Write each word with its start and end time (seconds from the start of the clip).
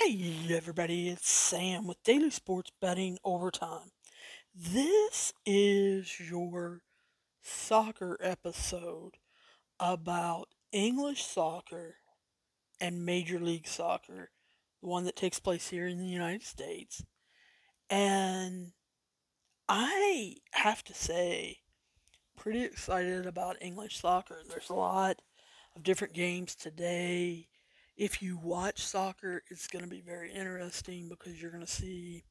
Hey 0.00 0.46
everybody, 0.50 1.08
it's 1.08 1.28
Sam 1.28 1.84
with 1.84 2.00
Daily 2.04 2.30
Sports 2.30 2.70
Betting 2.80 3.18
Overtime. 3.24 3.90
This 4.54 5.32
is 5.44 6.20
your 6.20 6.82
soccer 7.42 8.16
episode 8.20 9.14
about 9.80 10.50
English 10.70 11.24
soccer 11.24 11.96
and 12.80 13.04
Major 13.04 13.40
League 13.40 13.66
Soccer, 13.66 14.30
the 14.80 14.86
one 14.86 15.04
that 15.04 15.16
takes 15.16 15.40
place 15.40 15.68
here 15.68 15.88
in 15.88 15.98
the 15.98 16.06
United 16.06 16.44
States. 16.44 17.04
And 17.90 18.70
I 19.68 20.36
have 20.52 20.84
to 20.84 20.94
say, 20.94 21.58
pretty 22.36 22.62
excited 22.62 23.26
about 23.26 23.60
English 23.60 23.98
soccer. 23.98 24.42
There's 24.48 24.70
a 24.70 24.74
lot 24.74 25.22
of 25.74 25.82
different 25.82 26.14
games 26.14 26.54
today 26.54 27.48
if 27.98 28.22
you 28.22 28.38
watch 28.40 28.86
soccer, 28.86 29.42
it's 29.50 29.66
going 29.66 29.84
to 29.84 29.90
be 29.90 30.00
very 30.00 30.32
interesting 30.32 31.08
because 31.08 31.42
you're 31.42 31.50
going 31.50 31.66
to 31.66 31.70
see 31.70 32.22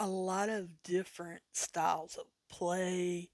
a 0.00 0.08
lot 0.08 0.48
of 0.48 0.82
different 0.82 1.40
styles 1.52 2.16
of 2.16 2.26
play. 2.50 3.30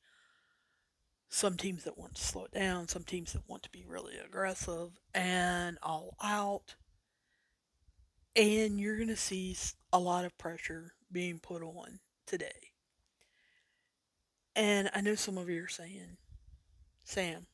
Some 1.30 1.56
teams 1.56 1.84
that 1.84 1.96
want 1.96 2.16
to 2.16 2.22
slow 2.22 2.44
it 2.44 2.50
down, 2.50 2.86
some 2.86 3.04
teams 3.04 3.32
that 3.32 3.48
want 3.48 3.62
to 3.62 3.70
be 3.70 3.84
really 3.88 4.16
aggressive 4.18 4.90
and 5.14 5.78
all 5.82 6.16
out. 6.22 6.74
And 8.36 8.78
you're 8.78 8.96
going 8.96 9.08
to 9.08 9.16
see 9.16 9.56
a 9.92 9.98
lot 9.98 10.26
of 10.26 10.36
pressure 10.36 10.92
being 11.10 11.38
put 11.38 11.62
on 11.62 12.00
today. 12.26 12.72
And 14.54 14.90
I 14.94 15.00
know 15.00 15.14
some 15.14 15.38
of 15.38 15.48
you 15.48 15.64
are 15.64 15.68
saying, 15.68 16.18
Sam, 17.04 17.46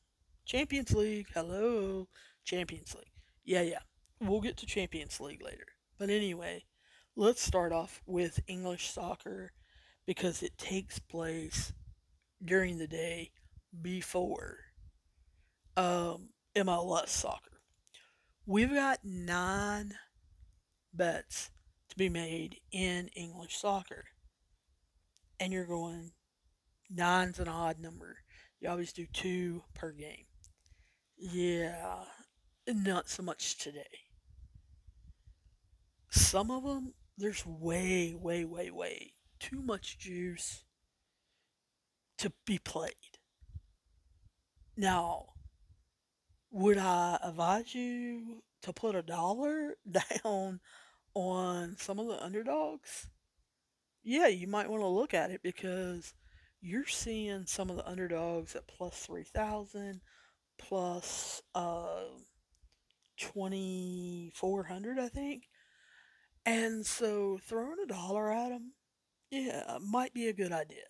Champions 0.45 0.93
League, 0.93 1.27
hello, 1.33 2.09
Champions 2.43 2.93
League. 2.93 3.16
Yeah, 3.47 3.61
yeah. 3.61 3.79
We'll 4.19 4.41
get 4.41 4.57
to 4.57 4.65
Champions 4.65 5.21
League 5.21 5.41
later. 5.41 5.65
But 5.97 6.09
anyway, 6.09 6.65
let's 7.15 7.41
start 7.41 7.71
off 7.71 8.01
with 8.05 8.41
English 8.45 8.91
soccer 8.91 9.53
because 10.05 10.43
it 10.43 10.57
takes 10.57 10.99
place 10.99 11.71
during 12.43 12.77
the 12.77 12.87
day 12.87 13.31
before 13.81 14.57
um, 15.77 16.29
MLS 16.57 17.07
soccer. 17.07 17.61
We've 18.45 18.73
got 18.73 18.99
nine 19.05 19.93
bets 20.93 21.49
to 21.89 21.95
be 21.95 22.09
made 22.09 22.57
in 22.73 23.07
English 23.15 23.55
soccer. 23.55 24.03
And 25.39 25.53
you're 25.53 25.65
going, 25.65 26.11
nine's 26.89 27.39
an 27.39 27.47
odd 27.47 27.79
number. 27.79 28.17
You 28.59 28.69
always 28.69 28.91
do 28.91 29.05
two 29.13 29.63
per 29.73 29.93
game. 29.93 30.25
Yeah, 31.17 32.03
not 32.67 33.09
so 33.09 33.23
much 33.23 33.57
today. 33.57 34.07
Some 36.09 36.51
of 36.51 36.63
them, 36.63 36.93
there's 37.17 37.45
way, 37.45 38.15
way, 38.15 38.45
way, 38.45 38.71
way 38.71 39.13
too 39.39 39.61
much 39.61 39.97
juice 39.97 40.63
to 42.17 42.31
be 42.45 42.57
played. 42.57 42.93
Now, 44.75 45.33
would 46.51 46.77
I 46.77 47.19
advise 47.23 47.73
you 47.73 48.43
to 48.61 48.73
put 48.73 48.95
a 48.95 49.01
dollar 49.01 49.75
down 50.23 50.59
on 51.13 51.75
some 51.77 51.99
of 51.99 52.07
the 52.07 52.23
underdogs? 52.23 53.09
Yeah, 54.03 54.27
you 54.27 54.47
might 54.47 54.69
want 54.69 54.81
to 54.81 54.87
look 54.87 55.13
at 55.13 55.31
it 55.31 55.41
because 55.43 56.13
you're 56.61 56.85
seeing 56.85 57.45
some 57.45 57.69
of 57.69 57.75
the 57.75 57.87
underdogs 57.87 58.55
at 58.55 58.67
plus 58.67 58.97
3,000, 59.05 60.01
plus 60.57 61.41
uh, 61.53 62.05
2400 63.17 64.99
I 64.99 65.07
think. 65.09 65.43
And 66.45 66.85
so 66.85 67.39
throwing 67.43 67.77
a 67.83 67.87
dollar 67.87 68.31
at 68.31 68.49
them, 68.49 68.73
yeah, 69.29 69.77
might 69.81 70.13
be 70.13 70.27
a 70.27 70.33
good 70.33 70.53
idea. 70.53 70.85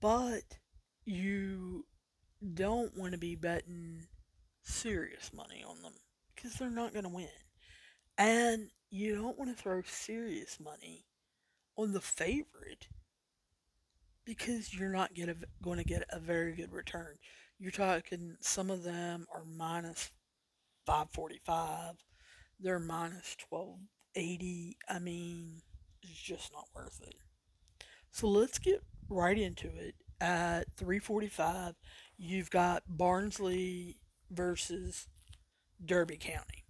But 0.00 0.58
you 1.04 1.84
don't 2.54 2.96
want 2.96 3.12
to 3.12 3.18
be 3.18 3.36
betting 3.36 4.06
serious 4.62 5.32
money 5.34 5.62
on 5.68 5.82
them 5.82 5.92
because 6.34 6.54
they're 6.54 6.70
not 6.70 6.92
going 6.92 7.04
to 7.04 7.10
win. 7.10 7.28
And 8.16 8.70
you 8.90 9.14
don't 9.16 9.38
want 9.38 9.54
to 9.54 9.62
throw 9.62 9.82
serious 9.82 10.58
money 10.58 11.04
on 11.76 11.92
the 11.92 12.00
favorite 12.00 12.88
because 14.24 14.72
you're 14.74 14.88
not 14.88 15.10
going 15.62 15.78
to 15.78 15.84
get 15.84 16.04
a 16.10 16.18
very 16.18 16.54
good 16.54 16.72
return. 16.72 17.16
You're 17.62 17.70
talking 17.70 18.34
some 18.40 18.70
of 18.70 18.82
them 18.82 19.28
are 19.32 19.44
minus 19.44 20.10
545. 20.84 21.94
They're 22.58 22.80
minus 22.80 23.36
1280. 23.48 24.78
I 24.88 24.98
mean, 24.98 25.62
it's 26.02 26.20
just 26.20 26.52
not 26.52 26.66
worth 26.74 27.00
it. 27.06 27.14
So 28.10 28.26
let's 28.26 28.58
get 28.58 28.82
right 29.08 29.38
into 29.38 29.68
it. 29.68 29.94
At 30.20 30.76
345, 30.76 31.76
you've 32.18 32.50
got 32.50 32.82
Barnsley 32.88 33.98
versus 34.28 35.06
Derby 35.84 36.16
County. 36.16 36.64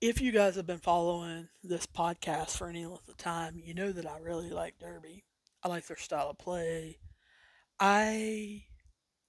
If 0.00 0.22
you 0.22 0.32
guys 0.32 0.56
have 0.56 0.66
been 0.66 0.78
following 0.78 1.50
this 1.62 1.86
podcast 1.86 2.56
for 2.56 2.70
any 2.70 2.86
length 2.86 3.10
of 3.10 3.18
time, 3.18 3.60
you 3.62 3.74
know 3.74 3.92
that 3.92 4.10
I 4.10 4.20
really 4.20 4.48
like 4.48 4.78
Derby. 4.78 5.24
I 5.62 5.68
like 5.68 5.86
their 5.86 5.98
style 5.98 6.30
of 6.30 6.38
play. 6.38 6.96
I 7.78 8.62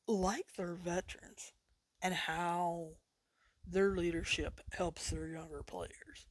like 0.07 0.53
their 0.55 0.73
veterans 0.73 1.51
and 2.01 2.13
how 2.13 2.89
their 3.65 3.95
leadership 3.95 4.61
helps 4.71 5.09
their 5.09 5.27
younger 5.27 5.63
players. 5.63 6.27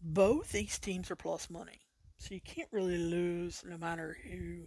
Both 0.00 0.52
these 0.52 0.78
teams 0.78 1.10
are 1.10 1.16
plus 1.16 1.50
money, 1.50 1.80
so 2.18 2.34
you 2.34 2.40
can't 2.40 2.68
really 2.72 2.98
lose 2.98 3.62
no 3.66 3.76
matter 3.78 4.16
who 4.24 4.66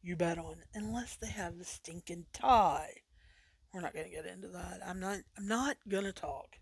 you 0.00 0.16
bet 0.16 0.38
on 0.38 0.56
unless 0.74 1.16
they 1.16 1.28
have 1.28 1.58
a 1.60 1.64
stinking 1.64 2.26
tie. 2.32 2.94
We're 3.72 3.80
not 3.80 3.94
going 3.94 4.06
to 4.06 4.12
get 4.12 4.26
into 4.26 4.48
that. 4.48 4.80
I'm 4.86 5.00
not. 5.00 5.18
I'm 5.38 5.46
not 5.46 5.76
going 5.88 6.04
to 6.04 6.12
talk 6.12 6.56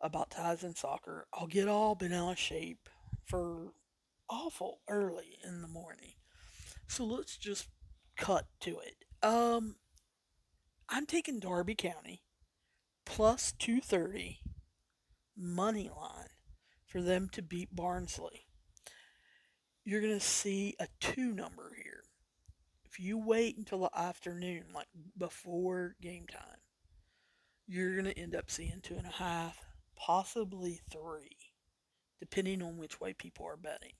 about 0.00 0.30
ties 0.30 0.62
in 0.64 0.74
soccer. 0.74 1.26
I'll 1.32 1.46
get 1.46 1.68
all 1.68 1.96
of 2.00 2.38
shape 2.38 2.88
for 3.24 3.72
awful 4.28 4.80
early 4.88 5.38
in 5.44 5.62
the 5.62 5.68
morning. 5.68 6.14
So 6.88 7.04
let's 7.04 7.36
just 7.36 7.68
cut 8.16 8.46
to 8.60 8.78
it. 8.80 8.96
Um, 9.22 9.76
I'm 10.88 11.06
taking 11.06 11.38
Derby 11.38 11.76
County 11.76 12.22
plus 13.06 13.52
230 13.52 14.40
money 15.36 15.88
line 15.96 16.28
for 16.84 17.00
them 17.00 17.28
to 17.32 17.42
beat 17.42 17.74
Barnsley. 17.74 18.46
You're 19.84 20.00
going 20.00 20.18
to 20.18 20.20
see 20.20 20.74
a 20.80 20.88
two 21.00 21.32
number 21.32 21.72
here. 21.76 22.02
If 22.84 22.98
you 22.98 23.16
wait 23.16 23.56
until 23.56 23.80
the 23.80 23.90
afternoon, 23.96 24.64
like 24.74 24.88
before 25.16 25.94
game 26.02 26.26
time, 26.26 26.58
you're 27.66 27.94
going 27.94 28.12
to 28.12 28.18
end 28.18 28.34
up 28.34 28.50
seeing 28.50 28.80
two 28.82 28.96
and 28.96 29.06
a 29.06 29.10
half, 29.10 29.58
possibly 29.96 30.80
three, 30.90 31.36
depending 32.20 32.60
on 32.60 32.76
which 32.76 33.00
way 33.00 33.14
people 33.14 33.46
are 33.46 33.56
betting 33.56 33.92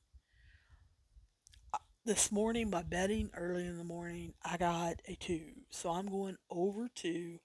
this 2.04 2.32
morning 2.32 2.68
by 2.68 2.82
betting 2.82 3.30
early 3.36 3.64
in 3.64 3.78
the 3.78 3.84
morning, 3.84 4.34
I 4.44 4.56
got 4.56 5.00
a 5.06 5.14
two. 5.14 5.52
So 5.70 5.90
I'm 5.90 6.08
going 6.08 6.36
over 6.50 6.88
two 6.92 7.38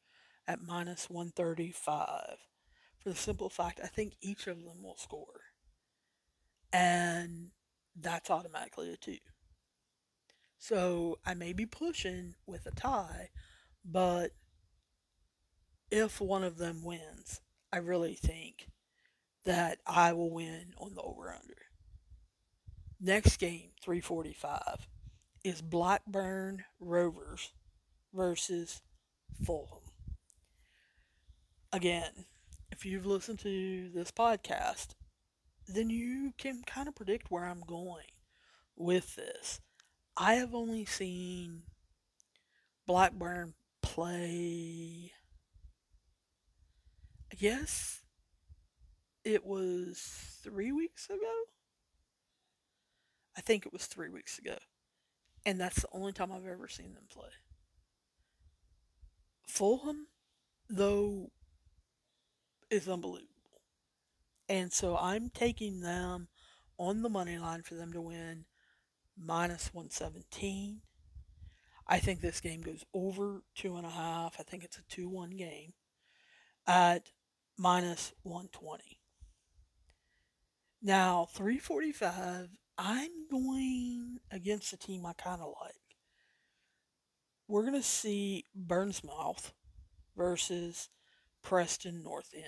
at 0.47 0.61
minus 0.61 1.09
135 1.09 2.37
for 2.99 3.09
the 3.09 3.15
simple 3.15 3.49
fact 3.49 3.79
I 3.83 3.87
think 3.87 4.13
each 4.19 4.47
of 4.47 4.63
them 4.63 4.81
will 4.81 4.97
score. 4.97 5.41
And 6.73 7.51
that's 7.95 8.31
automatically 8.31 8.91
a 8.91 8.97
two. 8.97 9.17
So 10.57 11.19
I 11.23 11.35
may 11.35 11.53
be 11.53 11.67
pushing 11.67 12.33
with 12.47 12.65
a 12.65 12.71
tie, 12.71 13.29
but 13.85 14.31
if 15.91 16.19
one 16.19 16.43
of 16.43 16.57
them 16.57 16.83
wins, 16.83 17.41
I 17.71 17.77
really 17.77 18.15
think 18.15 18.69
that 19.45 19.77
I 19.85 20.13
will 20.13 20.31
win 20.31 20.73
on 20.79 20.95
the 20.95 21.01
over 21.01 21.31
under. 21.31 21.66
Next 22.99 23.37
game, 23.37 23.69
345, 23.83 24.87
is 25.43 25.61
Blackburn 25.61 26.63
Rovers 26.79 27.51
versus 28.11 28.81
Fulham. 29.45 29.83
Again, 31.71 32.25
if 32.71 32.85
you've 32.85 33.05
listened 33.05 33.37
to 33.39 33.89
this 33.93 34.09
podcast, 34.09 34.95
then 35.67 35.91
you 35.91 36.33
can 36.39 36.63
kind 36.65 36.87
of 36.87 36.95
predict 36.95 37.29
where 37.29 37.45
I'm 37.45 37.61
going 37.67 38.07
with 38.75 39.15
this. 39.15 39.61
I 40.15 40.33
have 40.35 40.55
only 40.55 40.85
seen 40.85 41.61
Blackburn 42.87 43.53
play, 43.83 45.11
I 47.31 47.35
guess 47.35 48.01
it 49.23 49.45
was 49.45 50.39
three 50.41 50.71
weeks 50.71 51.05
ago. 51.11 51.43
I 53.37 53.41
think 53.41 53.65
it 53.65 53.73
was 53.73 53.85
three 53.85 54.09
weeks 54.09 54.39
ago. 54.39 54.55
And 55.45 55.61
that's 55.61 55.81
the 55.81 55.87
only 55.93 56.11
time 56.11 56.31
I've 56.31 56.47
ever 56.47 56.67
seen 56.67 56.93
them 56.93 57.05
play. 57.09 57.29
Fulham, 59.47 60.07
though, 60.69 61.31
is 62.69 62.89
unbelievable. 62.89 63.61
And 64.49 64.73
so 64.73 64.97
I'm 64.97 65.29
taking 65.29 65.81
them 65.81 66.27
on 66.77 67.01
the 67.01 67.09
money 67.09 67.37
line 67.37 67.61
for 67.61 67.75
them 67.75 67.93
to 67.93 68.01
win 68.01 68.45
minus 69.17 69.73
117. 69.73 70.81
I 71.87 71.99
think 71.99 72.19
this 72.19 72.41
game 72.41 72.61
goes 72.61 72.83
over 72.93 73.43
two 73.55 73.77
and 73.77 73.85
a 73.85 73.89
half. 73.89 74.37
I 74.39 74.43
think 74.43 74.63
it's 74.63 74.77
a 74.77 74.83
2 74.89 75.07
1 75.07 75.31
game 75.31 75.73
at 76.65 77.11
minus 77.57 78.13
120. 78.23 78.99
Now, 80.81 81.27
345, 81.31 82.49
I'm 82.77 83.27
going 83.29 84.19
against 84.31 84.73
a 84.73 84.77
team 84.77 85.05
I 85.05 85.13
kind 85.13 85.41
of 85.41 85.53
like. 85.61 85.73
We're 87.47 87.63
going 87.63 87.73
to 87.73 87.83
see 87.83 88.45
Bournemouth 88.53 89.53
versus 90.15 90.89
Preston 91.41 92.03
North 92.03 92.33
End. 92.35 92.45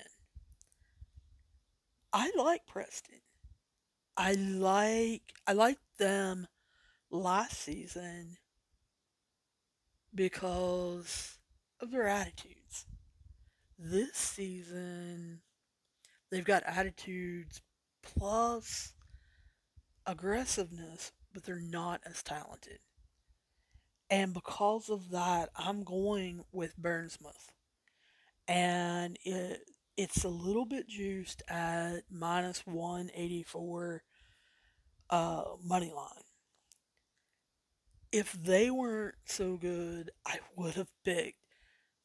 I 2.12 2.30
like 2.36 2.66
Preston. 2.66 3.20
I 4.16 4.32
like 4.32 5.22
I 5.46 5.52
like 5.52 5.78
them 5.98 6.46
last 7.10 7.58
season 7.58 8.36
because 10.14 11.38
of 11.80 11.90
their 11.90 12.06
attitudes. 12.06 12.86
This 13.78 14.14
season 14.14 15.40
they've 16.30 16.44
got 16.44 16.62
attitudes 16.66 17.62
plus 18.02 18.92
aggressiveness, 20.10 21.12
but 21.32 21.44
they're 21.44 21.60
not 21.60 22.00
as 22.04 22.22
talented. 22.22 22.78
And 24.10 24.34
because 24.34 24.90
of 24.90 25.10
that, 25.10 25.50
I'm 25.56 25.84
going 25.84 26.44
with 26.50 26.76
Bournemouth. 26.76 27.52
And 28.48 29.16
it 29.24 29.60
it's 29.96 30.24
a 30.24 30.28
little 30.28 30.64
bit 30.64 30.88
juiced 30.88 31.42
at 31.48 32.00
minus 32.10 32.66
184 32.66 34.02
uh, 35.10 35.44
money 35.62 35.92
line. 35.94 36.24
If 38.10 38.32
they 38.32 38.70
weren't 38.70 39.16
so 39.26 39.56
good, 39.56 40.10
I 40.26 40.38
would 40.56 40.74
have 40.74 40.90
picked 41.04 41.38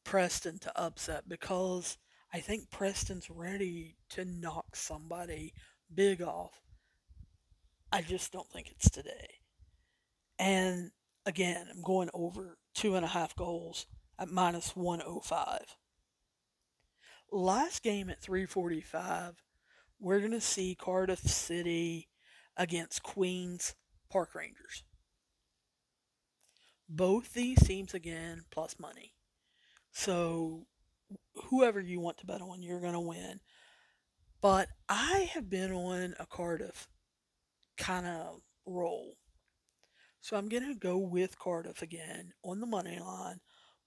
Preston 0.04 0.58
to 0.60 0.78
upset 0.78 1.28
because 1.28 1.96
I 2.32 2.40
think 2.40 2.70
Preston's 2.70 3.30
ready 3.30 3.96
to 4.10 4.24
knock 4.24 4.76
somebody 4.76 5.54
big 5.92 6.20
off. 6.20 6.65
I 7.92 8.02
just 8.02 8.32
don't 8.32 8.50
think 8.50 8.70
it's 8.70 8.90
today. 8.90 9.40
And 10.38 10.90
again, 11.24 11.66
I'm 11.70 11.82
going 11.82 12.10
over 12.12 12.58
two 12.74 12.94
and 12.96 13.04
a 13.04 13.08
half 13.08 13.34
goals 13.36 13.86
at 14.18 14.30
minus 14.30 14.74
105. 14.74 15.76
Last 17.32 17.82
game 17.82 18.10
at 18.10 18.20
345, 18.20 19.42
we're 19.98 20.20
going 20.20 20.30
to 20.32 20.40
see 20.40 20.76
Cardiff 20.78 21.20
City 21.20 22.08
against 22.56 23.02
Queens 23.02 23.74
Park 24.10 24.34
Rangers. 24.34 24.84
Both 26.88 27.32
these 27.34 27.58
teams 27.58 27.94
again 27.94 28.44
plus 28.50 28.76
money. 28.78 29.14
So 29.90 30.66
whoever 31.46 31.80
you 31.80 32.00
want 32.00 32.18
to 32.18 32.26
bet 32.26 32.40
on, 32.40 32.62
you're 32.62 32.80
going 32.80 32.92
to 32.92 33.00
win. 33.00 33.40
But 34.40 34.68
I 34.88 35.30
have 35.34 35.50
been 35.50 35.72
on 35.72 36.14
a 36.20 36.26
Cardiff 36.26 36.88
kind 37.76 38.06
of 38.06 38.40
roll. 38.66 39.16
So 40.20 40.36
I'm 40.36 40.48
going 40.48 40.66
to 40.66 40.78
go 40.78 40.98
with 40.98 41.38
Cardiff 41.38 41.82
again 41.82 42.32
on 42.42 42.60
the 42.60 42.66
money 42.66 42.98
line 42.98 43.40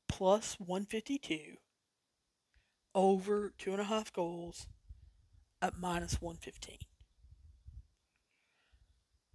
plus 0.08 0.56
152 0.60 1.58
over 2.96 3.54
two 3.58 3.72
and 3.72 3.82
a 3.82 3.86
half 3.86 4.12
goals 4.12 4.68
at 5.62 5.78
minus 5.78 6.22
115. 6.22 6.78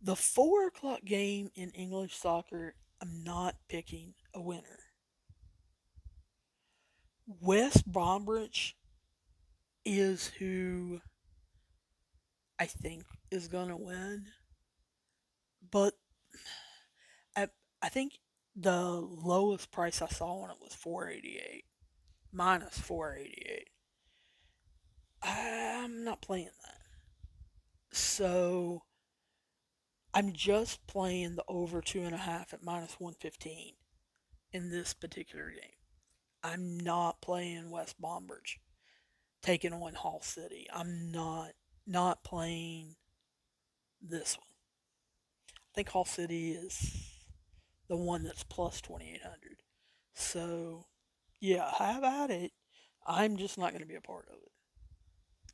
The 0.02 0.16
four 0.16 0.66
o'clock 0.66 1.04
game 1.04 1.50
in 1.54 1.70
English 1.70 2.14
soccer, 2.14 2.74
I'm 3.00 3.22
not 3.24 3.56
picking 3.68 4.14
a 4.34 4.40
winner. 4.40 4.80
West 7.26 7.90
Bromwich 7.90 8.76
is 9.84 10.28
who 10.38 11.00
I 12.58 12.66
think 12.66 13.04
is 13.30 13.48
going 13.48 13.68
to 13.68 13.76
win. 13.76 14.26
But 15.74 15.94
I, 17.34 17.48
I 17.82 17.88
think 17.88 18.20
the 18.54 18.80
lowest 18.80 19.72
price 19.72 20.00
I 20.00 20.06
saw 20.06 20.42
on 20.42 20.50
it 20.50 20.58
was 20.62 20.72
488 20.72 21.64
minus 22.32 22.78
488. 22.78 23.70
I'm 25.20 26.04
not 26.04 26.22
playing 26.22 26.50
that. 26.62 26.78
So 27.90 28.82
I'm 30.14 30.32
just 30.32 30.86
playing 30.86 31.34
the 31.34 31.44
over 31.48 31.80
two 31.80 32.04
and 32.04 32.14
a 32.14 32.18
half 32.18 32.54
at 32.54 32.62
minus 32.62 33.00
115 33.00 33.72
in 34.52 34.70
this 34.70 34.94
particular 34.94 35.50
game. 35.50 35.80
I'm 36.44 36.78
not 36.78 37.20
playing 37.20 37.72
West 37.72 38.00
Bromwich 38.00 38.60
taking 39.42 39.72
on 39.72 39.94
Hull 39.94 40.20
City. 40.22 40.68
I'm 40.72 41.10
not 41.10 41.50
not 41.84 42.22
playing 42.22 42.94
this 44.00 44.38
one. 44.38 44.53
Think 45.74 45.88
Hull 45.88 46.04
City 46.04 46.52
is 46.52 47.10
the 47.88 47.96
one 47.96 48.22
that's 48.22 48.44
plus 48.44 48.80
2800. 48.80 49.62
So 50.14 50.86
yeah, 51.40 51.70
have 51.78 52.04
at 52.04 52.30
it. 52.30 52.52
I'm 53.06 53.36
just 53.36 53.58
not 53.58 53.70
going 53.70 53.82
to 53.82 53.88
be 53.88 53.96
a 53.96 54.00
part 54.00 54.26
of 54.28 54.36
it. 54.36 54.52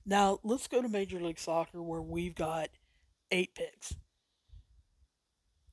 Now, 0.07 0.39
let's 0.45 0.69
go 0.69 0.81
to 0.81 0.89
Major 0.89 1.21
League 1.21 1.39
Soccer 1.39 1.83
where 1.83 2.03
we've 2.03 2.35
got 2.35 2.71
eight 3.31 3.55
picks. 3.55 3.95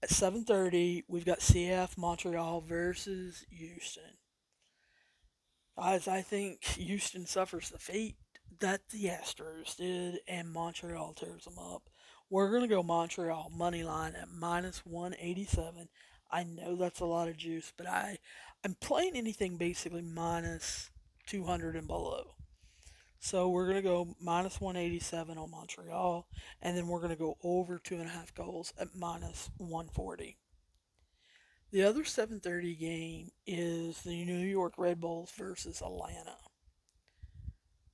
At 0.02 0.10
7:30, 0.10 1.04
we've 1.08 1.26
got 1.26 1.40
CF 1.40 1.98
Montreal 1.98 2.62
versus 2.62 3.46
Houston. 3.50 4.18
Guys, 5.78 6.08
I 6.08 6.22
think 6.22 6.64
Houston 6.64 7.26
suffers 7.26 7.70
the 7.70 7.80
fate 7.80 8.18
that 8.60 8.90
the 8.90 9.06
Astros 9.06 9.76
did, 9.76 10.20
and 10.28 10.52
Montreal 10.52 11.14
tears 11.14 11.46
them 11.46 11.60
up. 11.60 11.90
We're 12.30 12.50
going 12.50 12.64
to 12.64 12.68
go 12.68 12.84
Montreal 12.84 13.52
money 13.56 13.84
line 13.84 14.14
at 14.16 14.30
minus 14.30 14.86
187. 14.86 15.88
I 16.30 16.44
know 16.44 16.76
that's 16.76 17.00
a 17.00 17.06
lot 17.06 17.30
of 17.30 17.38
juice, 17.38 17.72
but 17.78 17.88
I 17.88 18.18
I'm 18.66 18.76
playing 18.76 19.16
anything 19.16 19.58
basically 19.58 20.02
minus 20.02 20.90
200 21.28 21.76
and 21.76 21.88
below. 21.88 22.36
So 23.20 23.50
we're 23.50 23.66
going 23.66 23.78
to 23.78 23.82
go 23.82 24.16
minus 24.20 24.60
187 24.60 25.38
on 25.38 25.52
Montreal, 25.52 26.28
and 26.62 26.78
then 26.78 26.88
we're 26.88 27.00
going 27.00 27.12
to 27.12 27.16
go 27.16 27.38
over 27.44 27.80
two 27.80 27.96
and 27.96 28.06
a 28.06 28.10
half 28.10 28.34
goals 28.36 28.74
at 28.80 28.96
minus 28.96 29.50
140. 29.58 30.38
The 31.72 31.84
other 31.84 32.04
7:30 32.04 32.80
game 32.80 33.32
is 33.46 34.02
the 34.02 34.26
New 34.26 34.46
York 34.46 34.74
Red 34.78 35.00
Bulls 35.00 35.32
versus 35.32 35.82
Atlanta. 35.82 36.36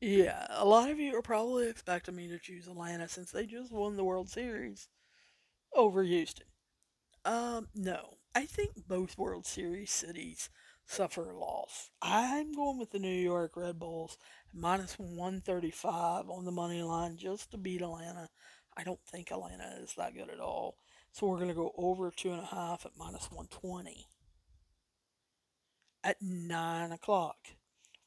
Yeah, 0.05 0.47
a 0.49 0.65
lot 0.65 0.89
of 0.89 0.99
you 0.99 1.15
are 1.17 1.21
probably 1.21 1.69
expecting 1.69 2.17
me 2.17 2.27
to 2.27 2.37
choose 2.37 2.67
Atlanta 2.67 3.07
since 3.07 3.31
they 3.31 3.45
just 3.45 3.71
won 3.71 3.95
the 3.95 4.03
World 4.03 4.27
Series 4.27 4.89
over 5.73 6.03
Houston. 6.03 6.47
Um, 7.23 7.69
no. 7.73 8.17
I 8.35 8.45
think 8.45 8.85
both 8.85 9.17
World 9.17 9.45
Series 9.45 9.91
cities 9.91 10.49
suffer 10.85 11.29
a 11.29 11.39
loss. 11.39 11.89
I'm 12.01 12.51
going 12.51 12.79
with 12.79 12.91
the 12.91 12.99
New 12.99 13.15
York 13.15 13.55
Red 13.55 13.79
Bulls 13.79 14.17
minus 14.53 14.99
135 14.99 16.29
on 16.29 16.43
the 16.43 16.51
money 16.51 16.83
line 16.83 17.15
just 17.15 17.51
to 17.51 17.57
beat 17.57 17.81
Atlanta. 17.81 18.27
I 18.75 18.83
don't 18.83 19.05
think 19.09 19.31
Atlanta 19.31 19.77
is 19.81 19.93
that 19.97 20.15
good 20.15 20.29
at 20.29 20.41
all. 20.41 20.75
So 21.13 21.27
we're 21.27 21.37
going 21.37 21.47
to 21.47 21.55
go 21.55 21.71
over 21.77 22.11
two 22.11 22.33
and 22.33 22.41
a 22.41 22.45
half 22.53 22.85
at 22.85 22.97
minus 22.97 23.31
120. 23.31 24.05
At 26.03 26.17
9 26.21 26.91
o'clock, 26.91 27.37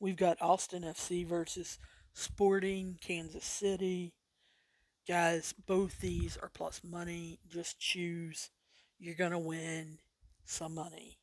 we've 0.00 0.16
got 0.16 0.40
Austin 0.40 0.82
FC 0.82 1.26
versus 1.26 1.78
Sporting 2.12 2.98
Kansas 3.00 3.44
City. 3.44 4.14
Guys, 5.06 5.54
both 5.66 6.00
these 6.00 6.36
are 6.36 6.50
plus 6.52 6.80
money. 6.82 7.38
Just 7.48 7.78
choose. 7.78 8.50
You're 8.98 9.14
going 9.14 9.32
to 9.32 9.38
win 9.38 9.98
some 10.44 10.74
money. 10.74 11.18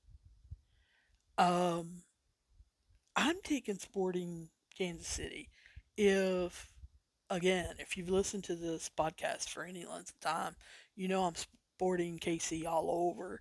Um, 1.38 2.04
I'm 3.16 3.38
taking 3.44 3.76
Sporting 3.76 4.50
Kansas 4.78 5.08
City. 5.08 5.50
If 5.98 6.72
again, 7.30 7.76
if 7.80 7.98
you've 7.98 8.10
listened 8.10 8.44
to 8.46 8.56
this 8.56 8.90
podcast 8.98 9.50
for 9.50 9.64
any 9.64 9.86
length 9.86 10.12
of 10.12 10.20
time, 10.20 10.56
you 10.96 11.08
know 11.08 11.24
I'm 11.24 11.36
sporting 11.76 12.20
KC 12.20 12.66
all 12.66 12.90
over. 12.92 13.40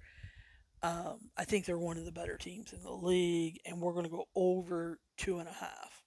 Um, 0.83 1.31
I 1.37 1.45
think 1.45 1.65
they're 1.65 1.79
one 1.79 1.99
of 1.99 2.05
the 2.05 2.13
better 2.13 2.37
teams 2.37 2.73
in 2.73 2.83
the 2.83 2.93
league, 2.93 3.61
and 3.65 3.81
we're 3.81 3.93
going 3.93 4.05
to 4.05 4.11
go 4.11 4.27
over 4.35 4.99
two 5.17 5.39
and 5.39 5.49
a 5.49 5.53
half. 5.53 6.05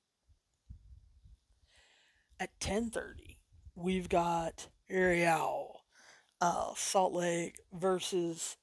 At 2.40 2.60
10:30, 2.60 3.38
we've 3.76 4.10
got 4.10 4.68
Real, 4.90 5.82
uh, 6.42 6.74
Salt 6.76 7.14
Lake 7.14 7.60
versus 7.72 8.58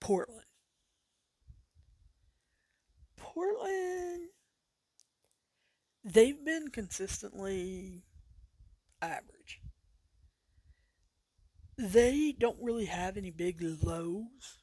Portland. 0.00 0.46
Portland, 3.16 4.30
they've 6.02 6.42
been 6.44 6.68
consistently 6.68 8.04
average. 9.02 9.60
They 11.76 12.32
don't 12.32 12.62
really 12.62 12.86
have 12.86 13.18
any 13.18 13.30
big 13.30 13.60
lows, 13.60 14.58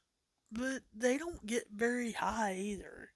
but 0.51 0.81
they 0.93 1.17
don't 1.17 1.45
get 1.45 1.67
very 1.71 2.13
high 2.13 2.55
either. 2.55 3.11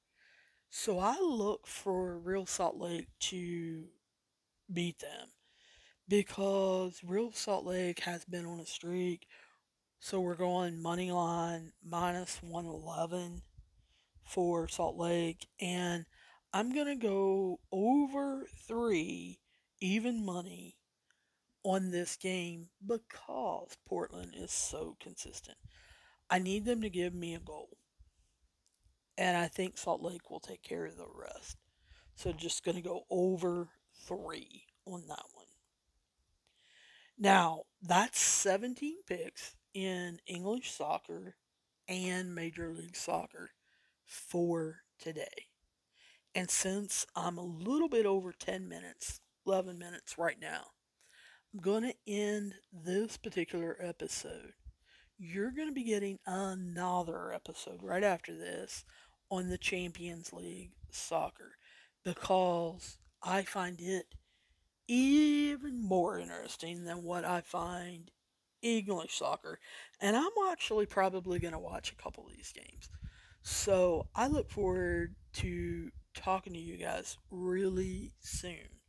So 0.69 1.00
I 1.00 1.17
look 1.19 1.65
for 1.65 2.17
Real 2.17 2.45
Salt 2.45 2.77
Lake 2.77 3.07
to 3.21 3.86
beat 4.71 5.00
them 5.00 5.29
because 6.07 7.01
Real 7.05 7.31
Salt 7.31 7.65
Lake 7.65 8.00
has 8.01 8.25
been 8.25 8.45
on 8.45 8.59
a 8.59 8.65
streak. 8.65 9.27
So 10.00 10.19
we're 10.19 10.36
going 10.36 10.81
money 10.81 11.12
line 11.12 11.71
minus 11.83 12.41
111 12.43 13.41
for 14.24 14.67
Salt 14.67 14.97
Lake. 14.97 15.47
And 15.59 16.05
I'm 16.53 16.74
going 16.74 16.88
to 16.88 16.95
go 16.95 17.59
over 17.71 18.45
three 18.67 19.39
even 19.79 20.25
money 20.25 20.75
on 21.63 21.91
this 21.91 22.15
game 22.15 22.69
because 22.86 23.77
Portland 23.88 24.33
is 24.36 24.51
so 24.51 24.95
consistent. 25.00 25.57
I 26.29 26.39
need 26.39 26.65
them 26.65 26.81
to 26.81 26.89
give 26.89 27.13
me 27.13 27.36
a 27.36 27.39
goal. 27.39 27.69
And 29.17 29.36
I 29.36 29.47
think 29.47 29.77
Salt 29.77 30.01
Lake 30.01 30.29
will 30.29 30.39
take 30.39 30.62
care 30.62 30.86
of 30.86 30.97
the 30.97 31.07
rest. 31.13 31.57
So 32.15 32.31
just 32.31 32.63
going 32.63 32.75
to 32.75 32.81
go 32.81 33.03
over 33.09 33.69
three 34.05 34.65
on 34.86 35.03
that 35.07 35.25
one. 35.33 35.45
Now, 37.17 37.63
that's 37.81 38.19
17 38.19 38.97
picks 39.07 39.55
in 39.74 40.19
English 40.27 40.71
soccer 40.71 41.36
and 41.88 42.36
Major 42.36 42.74
League 42.74 42.95
Soccer 42.95 43.51
for 44.05 44.81
today. 45.00 45.47
And 46.36 46.50
since 46.50 47.05
I'm 47.15 47.38
a 47.38 47.43
little 47.43 47.89
bit 47.89 48.05
over 48.05 48.31
10 48.31 48.67
minutes, 48.69 49.21
11 49.47 49.79
minutes 49.79 50.17
right 50.17 50.39
now, 50.39 50.65
I'm 51.53 51.59
going 51.59 51.83
to 51.83 51.95
end 52.05 52.55
this 52.71 53.17
particular 53.17 53.77
episode. 53.81 54.53
You're 55.17 55.51
going 55.51 55.69
to 55.69 55.74
be 55.74 55.83
getting 55.83 56.19
another 56.27 57.33
episode 57.33 57.81
right 57.81 58.03
after 58.03 58.36
this 58.38 58.83
on 59.29 59.50
the 59.50 59.57
Champions 59.57 60.34
League 60.34 60.72
soccer 60.91 61.57
because 62.03 62.98
I 63.22 63.43
find 63.43 63.79
it 63.81 64.05
even 64.88 65.81
more 65.84 66.17
interesting 66.17 66.86
than 66.86 67.03
what 67.03 67.25
I 67.25 67.41
find 67.41 68.12
English 68.62 69.17
soccer. 69.17 69.60
And 70.00 70.15
I'm 70.15 70.31
actually 70.50 70.86
probably 70.86 71.39
going 71.39 71.53
to 71.53 71.60
watch 71.60 71.91
a 71.91 72.01
couple 72.01 72.25
of 72.25 72.34
these 72.36 72.53
games. 72.53 72.89
So 73.41 74.07
I 74.15 74.27
look 74.27 74.50
forward 74.50 75.15
to 75.36 75.91
talking 76.13 76.53
to 76.53 76.60
you 76.60 76.77
guys 76.77 77.17
really 77.29 78.13
soon. 78.19 78.79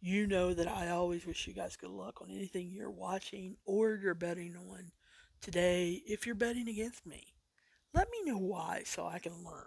You 0.00 0.26
know 0.26 0.52
that 0.52 0.68
I 0.68 0.90
always 0.90 1.26
wish 1.26 1.46
you 1.46 1.54
guys 1.54 1.76
good 1.76 1.90
luck 1.90 2.20
on 2.20 2.30
anything 2.30 2.70
you're 2.70 2.90
watching 2.90 3.56
or 3.64 3.94
you're 3.94 4.14
betting 4.14 4.54
on 4.56 4.92
today. 5.40 6.02
If 6.06 6.26
you're 6.26 6.34
betting 6.34 6.68
against 6.68 7.06
me, 7.06 7.33
let 7.94 8.08
me 8.10 8.30
know 8.30 8.38
why 8.38 8.82
so 8.84 9.06
I 9.06 9.20
can 9.20 9.44
learn. 9.44 9.64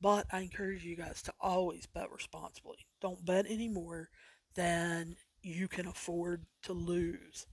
But 0.00 0.26
I 0.30 0.40
encourage 0.40 0.84
you 0.84 0.96
guys 0.96 1.22
to 1.22 1.34
always 1.40 1.86
bet 1.86 2.10
responsibly. 2.12 2.78
Don't 3.00 3.24
bet 3.24 3.46
any 3.48 3.68
more 3.68 4.10
than 4.54 5.16
you 5.42 5.68
can 5.68 5.86
afford 5.86 6.44
to 6.64 6.72
lose. 6.72 7.46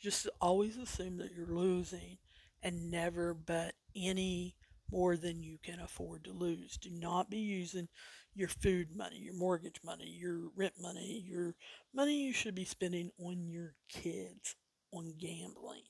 Just 0.00 0.28
always 0.40 0.76
assume 0.76 1.16
that 1.18 1.32
you're 1.34 1.46
losing 1.46 2.18
and 2.62 2.90
never 2.90 3.34
bet 3.34 3.74
any 3.96 4.54
more 4.90 5.16
than 5.16 5.42
you 5.42 5.58
can 5.62 5.80
afford 5.80 6.24
to 6.24 6.32
lose. 6.32 6.76
Do 6.76 6.90
not 6.90 7.30
be 7.30 7.38
using 7.38 7.88
your 8.34 8.48
food 8.48 8.94
money, 8.94 9.18
your 9.18 9.34
mortgage 9.34 9.80
money, 9.84 10.06
your 10.06 10.50
rent 10.54 10.74
money, 10.80 11.24
your 11.26 11.54
money 11.92 12.22
you 12.24 12.32
should 12.32 12.54
be 12.54 12.64
spending 12.64 13.10
on 13.18 13.48
your 13.48 13.74
kids 13.88 14.54
on 14.92 15.14
gambling. 15.18 15.82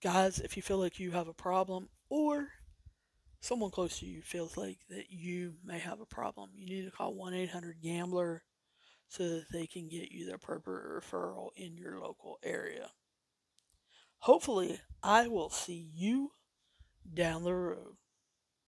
Guys, 0.00 0.38
if 0.38 0.56
you 0.56 0.62
feel 0.62 0.78
like 0.78 1.00
you 1.00 1.10
have 1.10 1.26
a 1.26 1.34
problem 1.34 1.88
or 2.08 2.48
someone 3.40 3.70
close 3.70 3.98
to 3.98 4.06
you 4.06 4.22
feels 4.22 4.56
like 4.56 4.78
that 4.88 5.10
you 5.10 5.54
may 5.64 5.80
have 5.80 6.00
a 6.00 6.06
problem, 6.06 6.50
you 6.54 6.66
need 6.66 6.84
to 6.84 6.96
call 6.96 7.14
1 7.14 7.34
800 7.34 7.82
Gambler 7.82 8.44
so 9.08 9.28
that 9.28 9.46
they 9.52 9.66
can 9.66 9.88
get 9.88 10.12
you 10.12 10.26
the 10.26 10.34
appropriate 10.34 10.84
referral 10.84 11.48
in 11.56 11.76
your 11.76 11.98
local 11.98 12.38
area. 12.44 12.90
Hopefully, 14.20 14.80
I 15.02 15.26
will 15.26 15.50
see 15.50 15.90
you 15.94 16.32
down 17.12 17.42
the 17.42 17.54
road. 17.54 17.96